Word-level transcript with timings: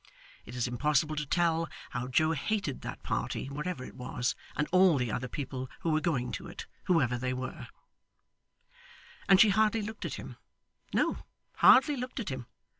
It 0.47 0.55
is 0.55 0.67
impossible 0.67 1.15
to 1.15 1.27
tell 1.27 1.69
how 1.91 2.07
Joe 2.07 2.31
hated 2.31 2.81
that 2.81 3.03
party 3.03 3.45
wherever 3.51 3.83
it 3.83 3.93
was, 3.95 4.33
and 4.55 4.67
all 4.71 4.97
the 4.97 5.11
other 5.11 5.27
people 5.27 5.69
who 5.81 5.91
were 5.91 6.01
going 6.01 6.31
to 6.31 6.47
it, 6.47 6.65
whoever 6.85 7.19
they 7.19 7.33
were. 7.35 7.67
And 9.29 9.39
she 9.39 9.49
hardly 9.49 9.83
looked 9.83 10.05
at 10.05 10.15
him 10.15 10.37
no, 10.91 11.19
hardly 11.57 11.95
looked 11.95 12.19
at 12.19 12.29
him. 12.29 12.47